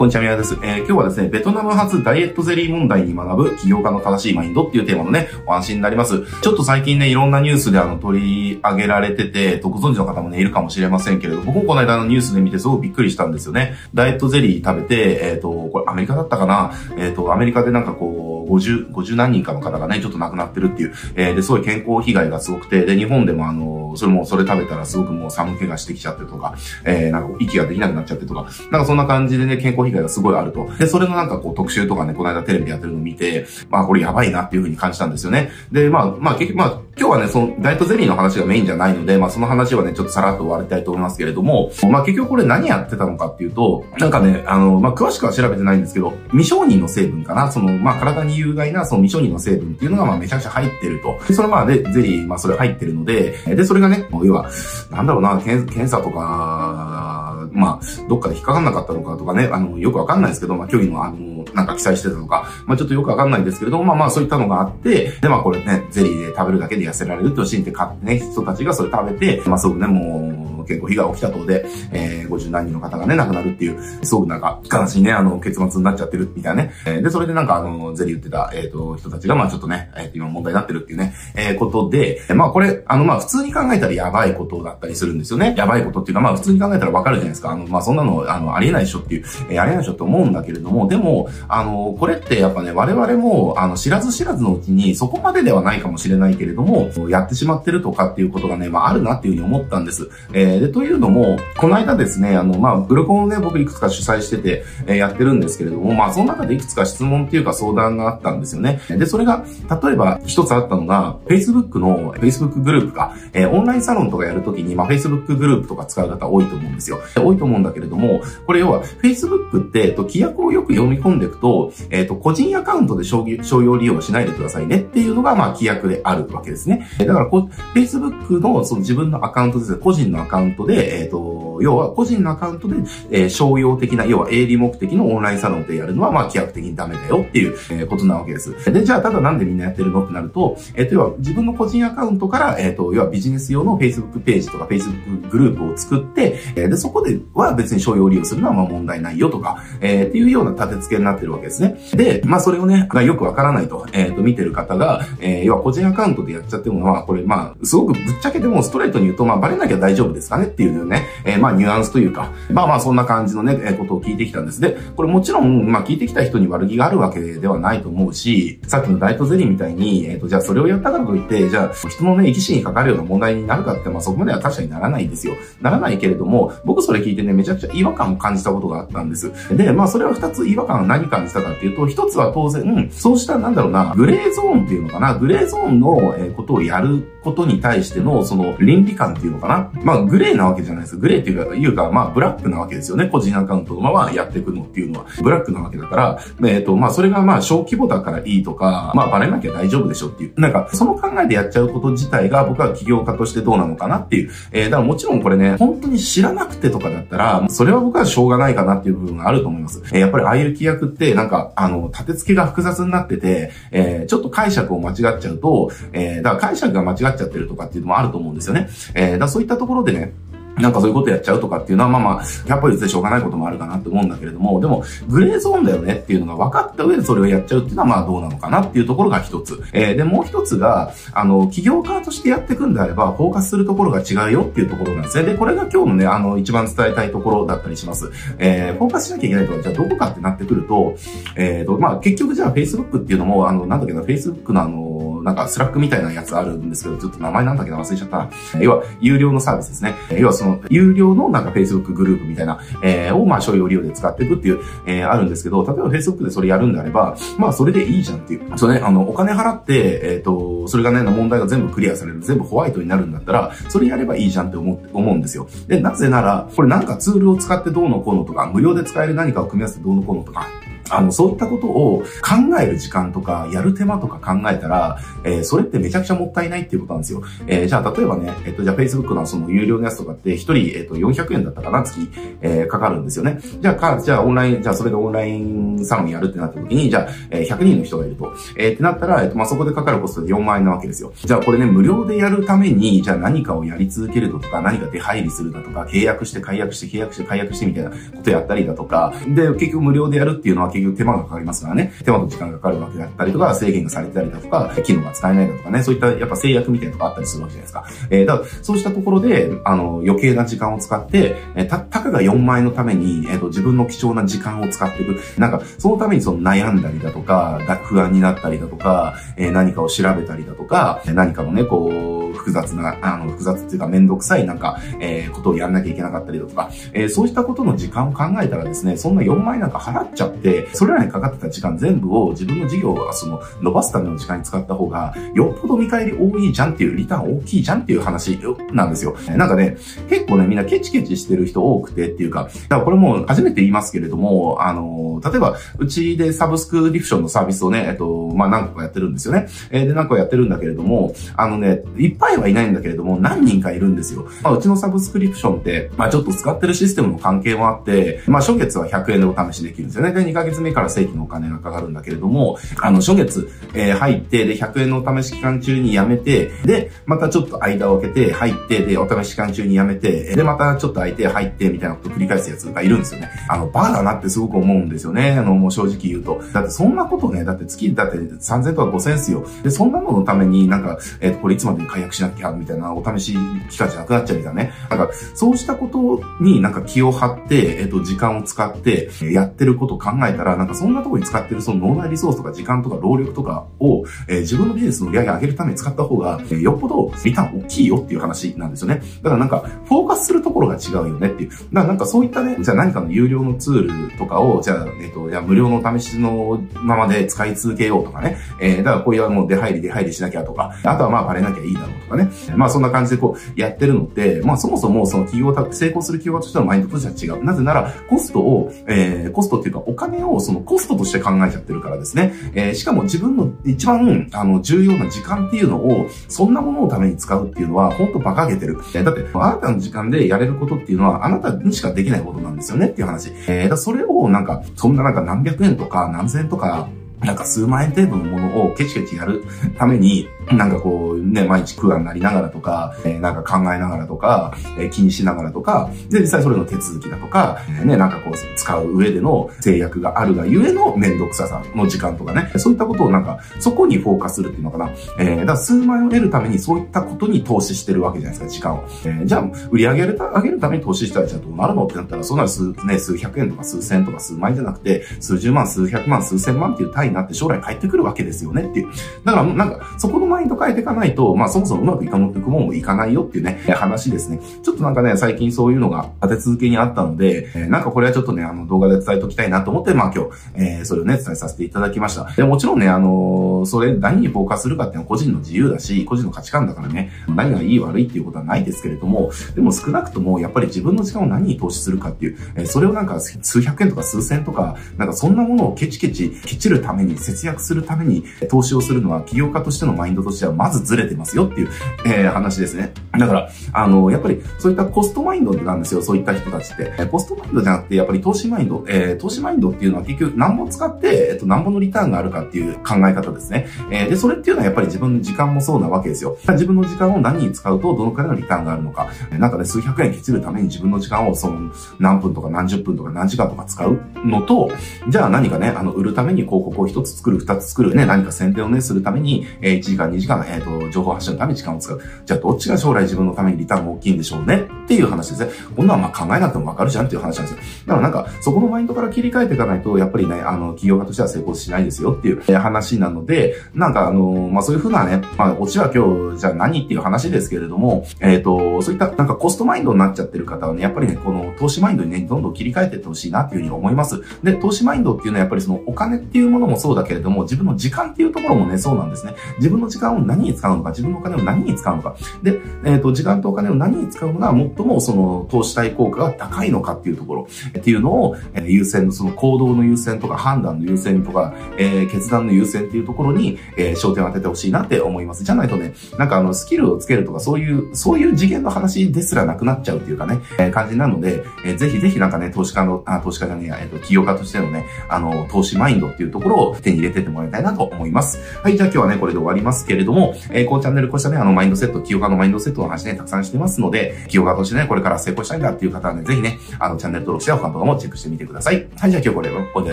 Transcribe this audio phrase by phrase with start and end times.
[0.00, 0.54] こんにちは、宮です。
[0.62, 6.24] えー、今日はですね、ベトナム発ダイエットゼリー問題に学ぶ起業家の正しいマインドっていうテーマのね、お話になります。
[6.40, 13.74] ちょっと最近ね、いろんなニュースであの、取り上げられてて、ご存知の方もね、いるかもしれませんけれど、僕もこの間のニュースで見てすごくびっくりしたんですよね。
[13.92, 16.72] ダイエットゼリー食べて、えっ、ー、と、これアメリカだったかな？
[16.96, 30.68] えっ、ー、と、アメリカでなんかこう、50、50何人かの方がね、ちょっと亡くなってるっていう、えー、で、すごい健康被害がすごくて、で、日本でもあの、それも、それ食べたらすごくもう寒気がしてきちゃってとか、えー、なんか息ができなくなっちゃってとか、なんかそんな感じでね、健康被害がすごいあると。
[30.78, 35.50] で、それのなんかこう特集とかね、この間テレビでやってるのを見て、まあこれやばいなっていうふうに感じたんですよね。
[35.72, 51.18] で、まあ、まあ結局、まあ、今日はね、その、ダイエットゼリーの話がメインじゃないので、まあその話はね、ちょっとさらっと終わりたいと思いますけれども、まあ結局これ何やってたのかっていうと、なんかね、あの、まあ詳しくは調べてないんですけど、未承認の成分かな、その、まあ体に有害なその未承認の成分っていうのがまあめちゃくちゃ入ってると。
[51.26, 54.50] で、それまあで、ゼリー、まあそれ入ってるので、で、それがね、もう要は、
[54.90, 76.72] なんだろうな、検査とか、まあ、どっかで引っかかんなかったのかとかね、あの、よくわかんないですけど、まあ、虚偽の、あの、なんか記載してたのか、まあ、ちょっとよくわかんないですけれども、まあまあ、そういったのがあって、で、まあ、これね、ゼリーで食べるだけで痩せられるって信じて買ってね、人たちがそれ食べて、まあ、そうね、もう、健康被害起きたとで、えー、50何人の方がね、亡くなるっていう、すごくなんか、悲しいね、あの、結末になっちゃってるみたいなね。
[76.86, 85.54] えー、で、それでなんか、あの、ゼリー売ってた、えっ、ー、と、人たちが、まあちょっとね、えっ、ー、今問題になってるっていうね、えー、ことで、まあこれ、あの、まあ普通に考えたらやばいことだったりするんですよね。
[85.56, 87.50] やばいことっていうか、まあ普通に考えたらわかるじゃないですか。
[87.50, 100.08] あの、まあそんなの、あの、ありえないでしょっていう、えー、ありえないでしょって思うんだけれども、でも、あの、これってやっぱね、我々も、あの、知らず知らずのうちに、そこまでではないかもしれないけれども、やってしまってるとかっていうことがね、まああるなっていうふうに思ったんです。
[100.32, 108.80] えー、で、というのも、この間ですね、あの、まあ、ブログをね、僕いくつか主催してて、えー、やってるんですけれども、まあ、その中でいくつか質問っていうか相談があったんですよね。
[108.88, 109.44] で、それが、
[109.82, 116.98] 例えば一つあったのが、Facebook の、Facebook グループか、えー、オンラインサロンとかやるときに、まあ、Facebook グループとか使う方多いと思うんですよ。
[117.16, 126.88] 多いと思うんだけれども、これ要は、Facebook って、えっと、規約をよく読み込んでいくと、えっと、個人アカウントで商用利用しないでくださいねっていうのが、まあ、規約であるわけですね。
[126.98, 132.76] だからこ、Facebook のその自分のアカウントです、個人のアカウントで、えっと、要は個人のアカウントで、
[133.10, 138.52] えー、商用的な、要は営利目的のオンラインサロンでやるのは、まあ、規約的にダメだよっていう、えー、ことなわけです。
[138.72, 151.78] で、じゃあ、ただなんでみんなやってるのってなると、えっ、ー、と、要は自分の個人アカウントから、えっ、と、要はビジネス用の Facebook ページとか Facebook グループを作って、えで、そこでは別に商用利用するのはまあ問題ないよとか、えっていうような立て付けになってるわけですね。
[151.94, 164.60] で、まあ、それをね、よくわからないと、えっ、と、見てる方が、え要は個人アカウントでやっちゃってるのは、これ、まあ、すごくぶっちゃけてもストレートに言うと、まあ、バレなきゃ大丈夫ですかねっていうね、えま、あニュアンスというか、まあまあそんな感じのね、えことを聞いてきたんです。
[164.60, 175.34] で、これもちろん、まあ聞いてきた人に悪気があるわけではないと思うし、さっきのダイエットゼリーみたいに、えっ、ー、と、じゃあそれをやったからといって、じゃあ人のね、生き死にかかるような問題になるかって、まあそこまでは確かにならないんですよ。
[175.60, 179.32] ならないけれども、僕それ聞いてね、めちゃくちゃ違和感を感じたことがあったんです。
[179.56, 189.70] で、まあそれは二つ違和感を何感じたかっていうと、一つは当然、そうしたなんだろうな、グレーゾーンっていうのかな、グレーゾーンのえことをやることに対しての、その倫理観っていうのかな。
[189.82, 190.96] まあグレーなわけじゃないです。
[190.96, 193.06] グレーっていうか、いうか、まあブラックなわけですよね。
[193.06, 196.18] 個人アカウントのままやっていくのっていうのは、ブラックなわけだから、
[196.48, 200.40] えっ、ー、と、まあ、それがまあ、小規模だからいいとか、まあ、バレなきゃ大丈夫でしょっていう。
[200.40, 204.30] なんか、その考えでやっちゃうこと自体が、僕は起業家としてどうなのかなっていう。
[204.52, 209.82] えー、だからもちろんこれね、本当に知らなくてとかだったら、それは僕はしょうがないかなっていう部分があると思います。
[209.92, 218.68] えー、やっぱりああいう規約って、なんか、あの、立て付けが複雑になってて、えー、ちょっと解釈を間違っちゃうと、えー、だから解釈が間違っちゃってるとかっていうのもあると思うんですよね。
[218.94, 220.12] えー、だそういったところでね、
[220.56, 229.62] なんかそういうことやっちゃうとかっていうのは、まあまあ、100歩譲ってしょうがないこともあるかなって思うんだけれども、でも、グレーゾーンだよねっていうのが分かった上でそれをやっちゃうっていうのは、まあどうなのかなっていうところが一つ。
[229.72, 235.24] えー、で、もう一つが、あの、起業家としてやっていくんであれば、フォーカスするところが違うよっていうところなんですね。
[235.24, 238.10] で、これが今日のね、あの、一番伝えたいところだったりします。
[238.38, 240.94] えー、フォーカスしなきゃいけないとは、じゃあどこかってなってくると、
[241.36, 244.89] えーと、まあ結局じゃあ Facebook っていうのも、あの、なんだっけな、Facebook のあの、
[245.22, 248.30] なんか Slack みたいなやつあるんですけど、ちょっと名前なんだっけな忘れちゃった。
[248.58, 249.94] 要は、有料のサービスですね。
[250.18, 258.58] 要はその、有料のなんか Facebook グループみたいな、えー、をまあ商用利用で使っていくっていう、えー、あるんですけど、例えば Facebook でそれやるんであれば、まあそれでいいじゃんっていう。
[258.58, 265.48] そうね、あの、お金払って、えっ、ー、と、それがね、問題が全部クリアされる、全部ホワイトになるんだったら、それやればいいじゃんって思思うんですよ。
[265.66, 270.48] で、なぜなら、これなんかツールを使ってどうのこうのとか、無料で使える何かを組み合わせてどうのこうのとか、
[270.90, 277.22] あの、そういったことを考える時間とか、やる手間とか考えたら、えー、それってめちゃくちゃもったいないっていうことなんですよ。
[277.46, 282.08] えー、じゃあ、例えばね、えっ、と、じゃあ Facebook のその有料のやつとかって、一人、えっ、と、400円だったかな、月、
[282.40, 283.40] えー、かかるんですよね。
[283.60, 288.32] じゃあ、か、じゃあ、オンライン、じゃあ、それでオンラインサロンやるってなった時に、じゃあ、えー、100人の人がいると。
[288.56, 291.12] えー、ってなったら、えっ、と、まあ、そこでかかるコストで4万円なわけですよ。
[291.16, 301.92] じゃあ、これね、無料でやるために、じゃあ何かをやり続けるとか、何か出入りするだとか、契約して解約して契約して解約してみたいなことやったりだとか、で、結局無料でやるっていうのは結局手間がかかりますからね。
[302.04, 307.84] 手間と時間がかかるわけだったりとか、制限がされてたりだとか、機能が使えないだとかね、そういったやっぱ制約みたいなのがあったりするわけじゃないですか。
[308.10, 315.20] えー、だから、そうしたところで、あの、余計な時間を使って、えー、た、たかが4万円のために、えっ、ー、と、自分の貴重な時間を使っていく。
[315.38, 338.38] なんか、そのためにその悩んだりだとか、不安になったりだとか、えー、何かを調べたりだとか、何かのね、こう、複雑な、あの、複雑っていうかめんどくさいなんか、えー、ことをやんなきゃいけなかったりだとか、えー、そうしたことの時間を考えたらですね、そんな4万円なんか払っちゃって、それらにかかってた時間全部を自分の事業をその伸ばすための時間に使った方が、よっぽど見返り多いじゃんっていう、リターン大きいじゃんっていう話
[338.72, 339.16] なんですよ。
[339.36, 339.76] なんかね、
[340.08, 349.48] 結構ね、みんなケチケチしてる人多くてっていうか、だからこれも初めて言いますけれども、あの、例えば、うちでサブスクリプションのサービスをね、えっと、まあ、何個かやってるんですよね。
[349.70, 354.28] えー、で、何個かやってるんだけれども、あのね、いっぱいはいないんだけれども、何人かいるんですよ。
[354.42, 360.12] まあ、うちのサブスクリプションって、まあ、ちょっと使ってるシステムの関係もあって、まあ、初月は100円でお試しできるんですよね。
[360.12, 373.30] で、2ヶ月目から正規のお金がかかるんだけれども、あの、初月、えー、入って、で、100円のお試し期間中にやめて、で、またちょっと間を空けて、入って、で、お試し期間中にやめて、で、またちょっと空いて、入って、みたいなことを繰り返すやつがいるんですよね。
[373.48, 375.32] あの、バカだなってすごく思うんですよね。
[375.32, 376.42] あの、もう正直言うと。
[376.52, 379.46] だってそんなことね、だって月、だって3000とか5000ですよ。
[379.62, 384.72] で、そんなののためになんか、えっ、ー、と、これいつまでに解約しなきゃ、みたいな、お試し期間じゃなくなっちゃうみたいなね。
[384.88, 399.02] なんか、そうしたことになんか気を張って、えっ、と、時間を使って、やってることを考えたら、なんかそんなとこに使ってるその脳内リソースとか時間とか労力とかを、えー、自分のビジネスの売り上げ上げるために使った方が、えー、よっぽどリターン大きいよっていう話なんですよね。
[399.22, 401.50] だからなんか、フォーカスするところが違うよねっていう。
[401.50, 408.36] だからなんかそういったね、じゃあ何かの有料のツールとかを、じゃあ、えっ、と、じゃあ無料の試しのままで使い続けようとかね。
[408.60, 412.30] えー、だからこういうもう出入り出入りしなきゃとか、あとはまあバレなきゃいいだろうかね。
[412.56, 417.44] まあそんな感じでこうやってるのって、まあそもそもその企業成功する企業としてのマインドとしては違う。
[417.44, 422.34] なぜなら、コストを、えー、コストっていうかお金をそのコストとして考えちゃってるからですね。
[422.54, 428.78] えー、しかも自分の一番、あの、重要な時間っていうのを、そんなもののために使うっていうのは、ほんと馬鹿げてる。
[428.94, 433.32] えー、だって、あなたの時間でやれることっていうのは、あなたにしかできないことなんですよねっていう話。
[433.48, 436.88] えー、だそれをなんか、そんななんか何百円とか何千円とか、
[437.20, 439.44] なんか数万円程度のものをケチケチやる
[439.78, 454.90] ために、なんかこう、ね、毎日苦難になりながらとか、えー、なんか考えながらとか、えー、気にしながらとか、で、実際それの手続きだとか、えー、ね、なんかこう、使う上での制約があるがゆえの面倒くささの時間とかね、そういったことをなんか、そこにフォーカスするっていうのかな。
[455.18, 458.84] えー、だから数万円を得るためにそういったことに投資してるわけじゃないですか、時間を。
[459.04, 468.88] えー、じゃあ、売り上げ上げるために投資したらじゃあどうなるのってなったら、そんな数、ね、数百円とか数千とか数万円じゃなくて、数十万、数百万、数千万っていう単位になって将来返ってくるわけですよねっていう。
[469.24, 474.40] だから、なんか、そこのマインド変えていかないと、まあ、そもそもうまくいかなくももいかないよっていうね、話ですね。
[474.62, 482.24] ちょっとなんかね、最近そういうのが立て続けにあったので、えー、なんかこれはちょっとね、あの、動画で伝えておきたいなと思って、まあ今日、えー、それをね、伝えさせていただきました。
[482.36, 501.68] で、もちろんね、あのー、それ、何にフォーカスするかっていうのは個人の自由だし、個人の価値観だからね、何がいい悪いっていうことはないですけれども、でも少なくとも、やっぱり自分の時間を何に投資するかっていう、えー、それをなんか数百円とか数千とか、なんかそんなものをケチケチ、ケチるために、節約するために投資をするのは、起業家としてのマインドとしてはまずずれてますよっていう、
[502.06, 502.92] えー、話ですね。
[503.20, 507.06] だから、あの、やっぱりそういったコストマインドなんですよ、そういった人たちって。
[507.06, 513.66] コストマインドじゃなくて、やっぱり投資マインド、えー、投資マインドっていうのは結局何本使って、えっと、何本のリターンがあるかっていう考え方ですね。
[513.90, 516.36] えー、で、それっていうのはやっぱり自分の時間もそうなわけですよ。
[516.48, 519.08] 自分の時間を何に使うと、どのくらいのリターンがあるのか。
[519.30, 524.70] なんかね、数百円ケチるために自分の時間をその何分とか何十分とか何時間とか使うのと、
[525.08, 532.00] じゃあ何かね、あの、売るために広告を一つ作る、二つ作るね、何か宣伝をね、するために、えー、1時間、2時間、えっ、ー、と、情報発信のために時間を使う。
[532.24, 535.50] じゃあどっちが将来自分のためにリターンが大きいんでしょうねっていう話ですね。
[535.76, 537.84] こんなんまあ考えなくてもわかるじゃんっていう話なんですよ。
[537.86, 554.20] だからなんか、そこのマインドから切り替えていかないと、やっぱりね、あの、企業家としては成功しないですよっていう話なので、なんかあの、まあそういうふうなね、まあ、オチは今日、じゃあ何っていう話ですけれども、えっ、ー、と、そういったなんかコストマインドになっちゃってる方はね、やっぱりね、この投資マインドにね、どんどん切り替えていってほしいなっていうふうに思います。
[554.42, 559.34] で、投資マインドっていうのはやっぱりそのお金っていうものもそうだけれども、自分の時間っていうところもね、そうなんですね。
[559.58, 562.16] 自分の時間を何に使うのか、自分のお金を何に使うのか。
[562.42, 575.44] で、えっ、と、時間とお金を何に使うのが最もその投資対効果が高いのかっていうところ、っていうのを、え優先のその行動の優先とか判断の優先とか、え決断の優先っていうところに、え焦点を当ててほしいなって思います。
[575.44, 588.38] じゃないとね、なんかあの、スキルをつけるとかそういう、そういう次元の話ですらなくなっちゃうっていうかね、え感じなので、えぜひぜひなんかね、投資家の、あ、投資家じゃねえや、えっ、と、企業家としてのね、あの、投資マインドっていうところを手に入れてってもらいたいなと思います。
[588.62, 598.86] はい、じゃあ今日はね、これで終わりますけれども、えー、このチャンネルこうしたね、あの、マインドセット、企業家のマインドセットの話ね、たくさんしてますので、企業家としてね、これから成功したいんだっていう方はね、ぜひね、あの、チャンネル登録して他の動画もチェックしてみてください。
[598.96, 599.92] はい、じゃあ今日これ、ここで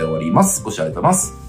[0.00, 0.62] 終わります。
[0.62, 1.47] ご視聴ありがとうございます。